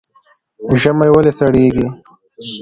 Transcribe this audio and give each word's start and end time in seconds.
ژمی 0.81 1.09
ولې 1.11 1.31
سړیږي؟ 1.39 1.87